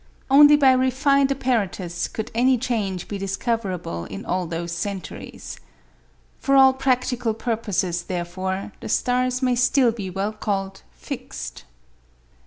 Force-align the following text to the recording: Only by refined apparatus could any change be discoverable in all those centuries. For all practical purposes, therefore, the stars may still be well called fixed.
Only 0.31 0.55
by 0.57 0.71
refined 0.71 1.29
apparatus 1.31 2.07
could 2.07 2.31
any 2.33 2.57
change 2.57 3.07
be 3.07 3.19
discoverable 3.19 4.05
in 4.05 4.25
all 4.25 4.47
those 4.47 4.71
centuries. 4.71 5.59
For 6.39 6.55
all 6.55 6.73
practical 6.73 7.35
purposes, 7.35 8.01
therefore, 8.01 8.71
the 8.79 8.89
stars 8.89 9.43
may 9.43 9.53
still 9.53 9.91
be 9.91 10.09
well 10.09 10.33
called 10.33 10.81
fixed. 10.89 11.65